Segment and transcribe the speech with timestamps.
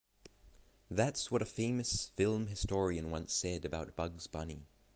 [0.89, 4.65] That's what a famous film historian once said about Bugs Bunny.